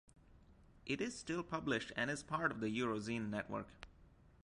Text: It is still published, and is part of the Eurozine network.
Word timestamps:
It 0.83 0.99
is 0.99 1.15
still 1.15 1.43
published, 1.43 1.91
and 1.95 2.09
is 2.09 2.23
part 2.23 2.51
of 2.51 2.59
the 2.59 2.75
Eurozine 2.75 3.29
network. 3.29 3.85